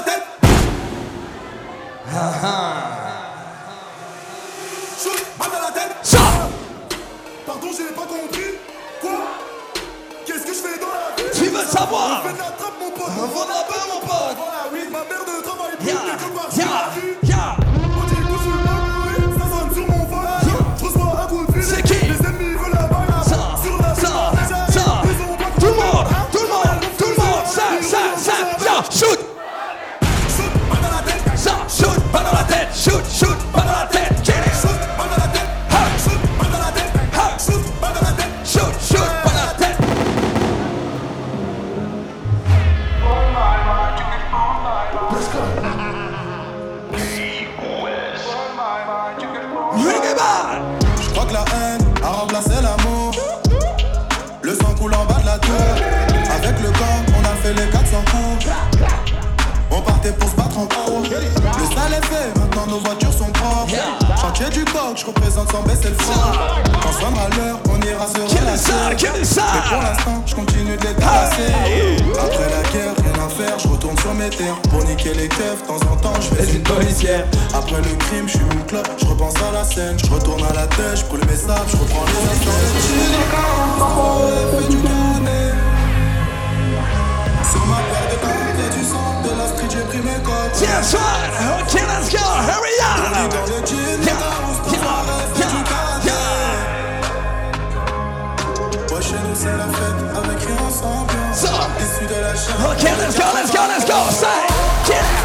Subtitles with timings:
[0.00, 0.22] la tête.
[5.02, 5.96] Shoot, balle dans la tête.
[6.02, 6.18] Ça
[7.46, 8.54] Pardon, j'ai pas compris.
[9.00, 9.10] Quoi?
[10.26, 11.30] Qu'est-ce que je fais dans la vie?
[11.34, 12.22] Tu veux savoir?
[12.24, 13.08] On fait de la trappe, mon pote.
[13.08, 14.36] On là-bas, mon pote.
[14.36, 17.16] Voilà, oui, ma mère ne travaille plus Ya, quelque part sur ya, la rue.
[17.96, 20.00] On dit que je bourré, ça sonne sur mon.
[20.78, 21.62] Je reçois un coup de fil.
[21.62, 22.06] C'est qui?
[22.06, 23.08] Les ennemis veulent la balle.
[23.24, 24.32] Ça, Sur la ça,
[24.72, 25.02] ça.
[25.60, 27.46] Tout le monde, tout le monde, tout le monde.
[27.46, 28.34] Ça, ça, ça,
[28.90, 29.18] Shoot Shoot,
[61.90, 63.74] Maintenant nos voitures sont propres.
[64.20, 66.32] Chantier du coq, je représente sans baisser le front.
[66.82, 68.14] Quand sera l'heure, on ira se
[69.24, 71.52] ça Mais pour l'instant, je continue de les terrasser.
[72.18, 74.60] Après la guerre, rien à faire, je retourne sur mes terres.
[74.70, 77.26] Pour niquer les keufs, de temps en temps, je fais une policière.
[77.54, 79.96] Après le crime, je suis une clope, je repense à la scène.
[79.98, 82.50] Je retourne à la tête, je brûle mes sables, je reprends les instants.
[84.68, 84.76] du.
[87.50, 90.40] Sur ma paire de cordes, du sang de la street, j'ai pris mes codes.
[90.60, 90.94] That's
[103.10, 104.10] let's go, let's go, let's go.
[104.10, 104.46] Say
[104.86, 105.19] Get it,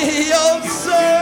[0.00, 1.19] me, oh soul.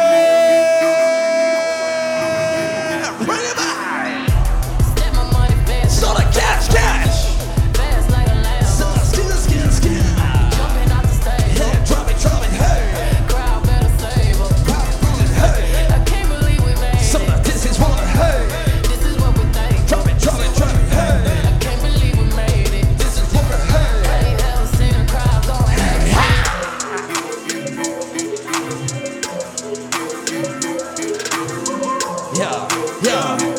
[32.38, 32.68] Yeah,
[33.02, 33.57] yeah,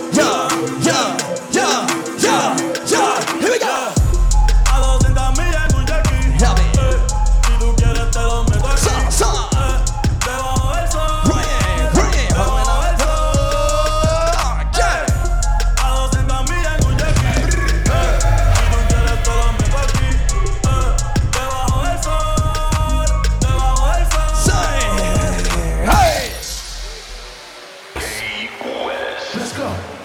[29.60, 29.99] go.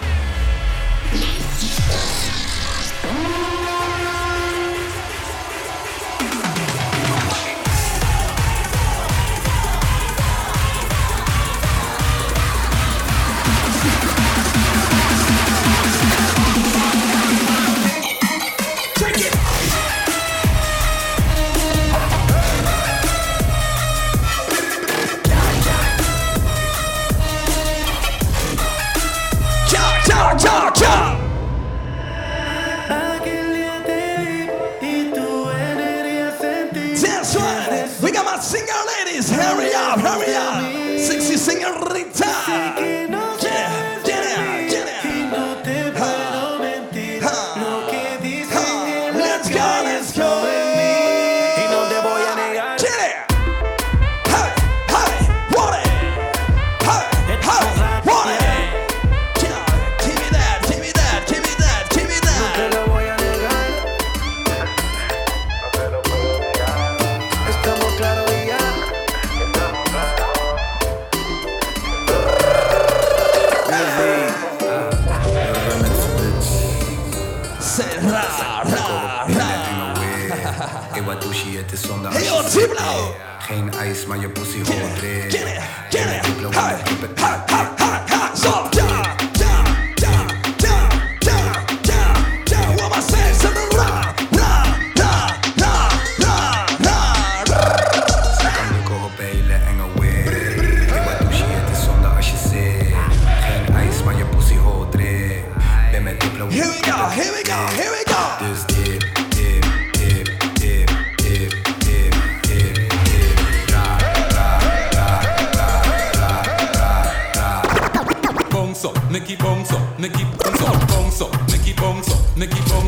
[38.45, 40.99] Single ladies, hurry up, hurry up.
[40.99, 43.04] Sexy singer Rita.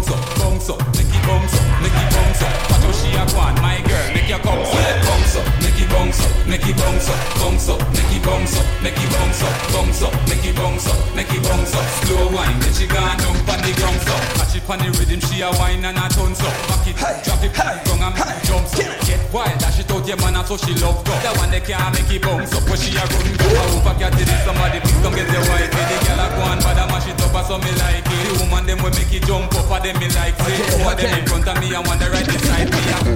[0.07, 2.53] Bounce up, bounce up, make it bounce up, make it bounce up.
[2.69, 4.71] Watch how she a go my girl, make your come up,
[5.03, 8.57] bounce up, make it bounce up, make it bounce up, bounce up, make it bounce
[8.57, 11.85] up, make it bounce up, bounce up, make it bounce up, make it bounce up.
[12.05, 14.36] Slow wine, then she gone down on the ground so.
[14.67, 16.51] Catch it on the rhythm, she a wine and a tons up.
[16.67, 19.07] Back it, drop it, hey, down and hey, jump get up.
[19.07, 21.15] Get wild, dash it out your man, and so she love go.
[21.23, 23.47] That one they can't make it bounce up, but she a run go.
[23.47, 25.71] I hope I get it, somebody please come get the white.
[25.71, 28.11] The girl a go on, but I mash it up, so me like it.
[28.11, 30.59] The woman them will make it jump up, and them me like it.
[30.67, 32.83] Two of them in front of me, and one the right beside me.
[32.91, 33.07] a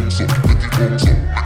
[1.36, 1.41] Here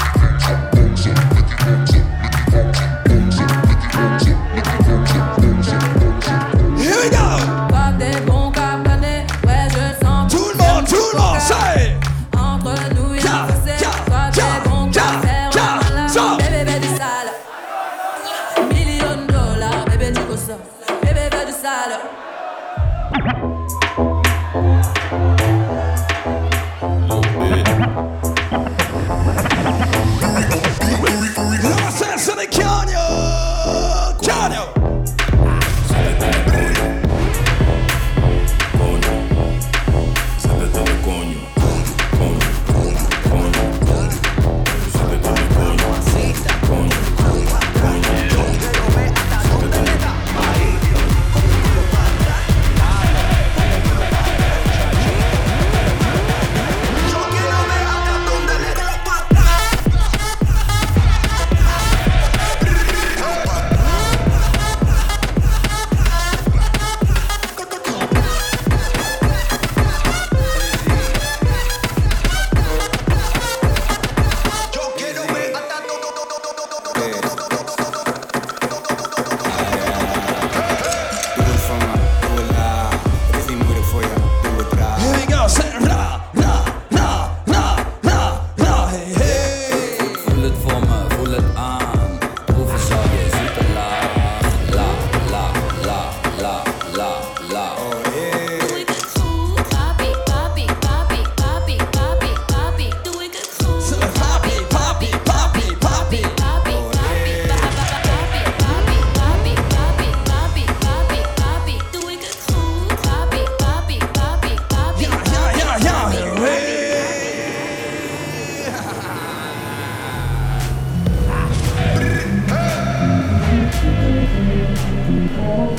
[91.36, 91.75] that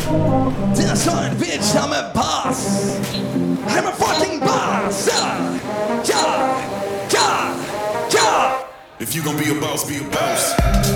[0.06, 1.74] That's right, bitch.
[1.74, 2.96] I'm a boss.
[3.66, 5.08] I'm a fucking boss.
[5.08, 8.66] Yeah, yeah, yeah, yeah.
[9.00, 10.95] If you gonna be a boss, be a boss.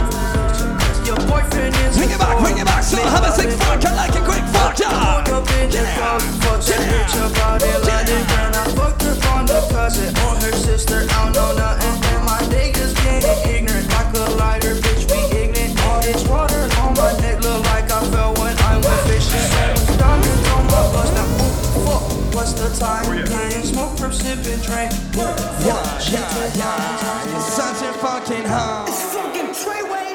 [24.35, 24.85] sipping Trey.
[25.17, 27.37] Work, yeah, yeah, yeah.
[27.37, 28.85] It's such a fucking high.
[28.87, 30.09] It's fucking Treyway.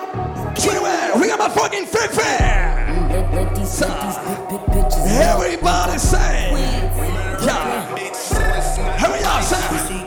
[0.55, 2.87] Treyway, we got my fucking fit fair.
[3.65, 3.87] So,
[5.07, 6.51] everybody say,
[7.45, 7.97] yeah.
[8.97, 10.06] Hurry up, say.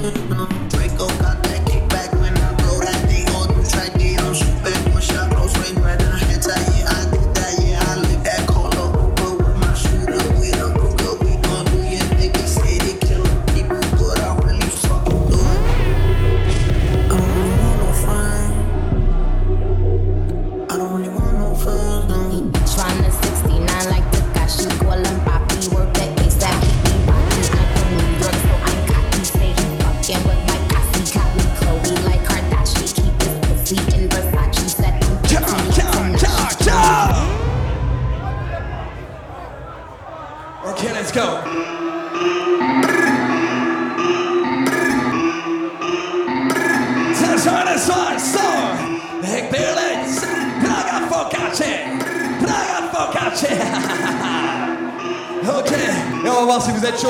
[0.00, 0.51] no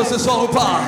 [0.04, 0.81] você só roupa.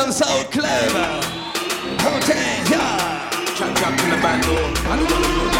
[0.00, 1.24] Station Sound Club.
[2.00, 2.36] Hotel,
[2.70, 3.30] yeah.
[3.54, 5.59] Trap trapped in the back door.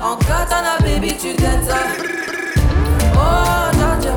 [0.00, 1.76] En katana, baby, tu gagnes ça
[3.14, 3.70] Oh,
[4.00, 4.14] dja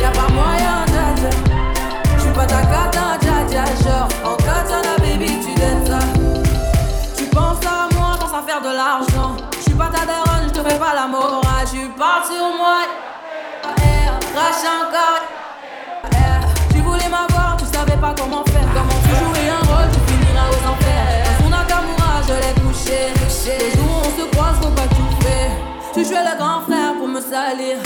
[0.00, 1.30] Y'a pas moyen, dja
[2.18, 5.98] J'suis pas ta cata, dja dja Genre, en katana, baby, tu gagnes ça
[7.16, 9.36] tu penses à moi, pense à faire de l'argent.
[9.56, 11.42] Je suis pas ta daronne, je te fais pas la morale.
[11.70, 12.80] Tu parles sur moi,
[14.34, 15.22] crache encore.
[16.70, 18.66] Tu voulais m'avoir, tu savais pas comment faire.
[18.74, 21.26] Comment tu jouer un rôle, tu finiras aux enfers.
[21.40, 23.71] Son Nakamura, je l'ai couché.
[24.16, 24.94] Se croise, faut pas que
[25.94, 27.76] tu jouais le grand frère pour me salir.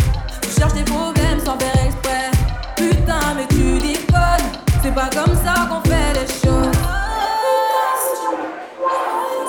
[0.42, 2.30] Tu cherches des problèmes sans faire exprès.
[2.76, 4.50] Putain, mais tu déconnes.
[4.82, 6.72] C'est pas comme ça qu'on fait les choses.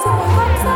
[0.04, 0.74] C'est pas comme ça.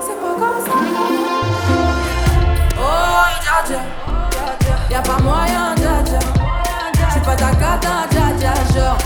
[0.00, 0.76] C'est pas comme ça.
[2.78, 3.22] Oh.
[4.90, 6.18] Y'a pas moyen, dja dja.
[7.08, 8.54] J'suis pas ta cata, dja dja.
[8.74, 8.98] Genre,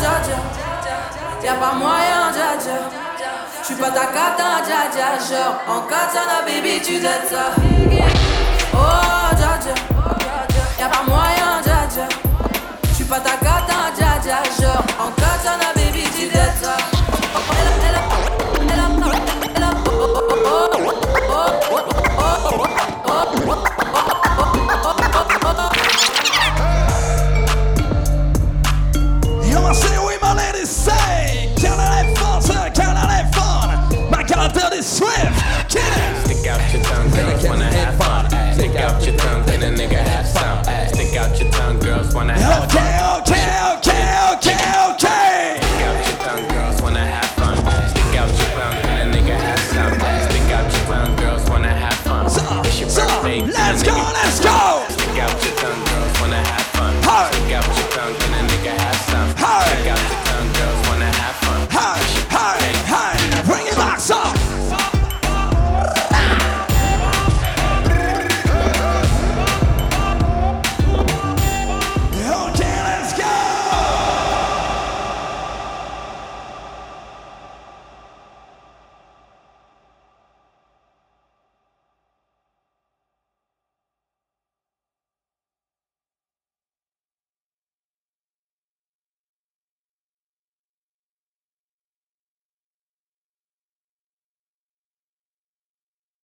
[0.00, 0.38] dja dja,
[1.44, 2.76] y'a pas moyen dja dja.
[3.62, 7.44] J'suis pas ta cata dja dja, genre en katana baby tu donnes ça.
[8.74, 9.74] Oh dja dja,
[10.78, 12.06] y'a pas moyen dja dja.
[12.92, 13.36] J'suis pas ta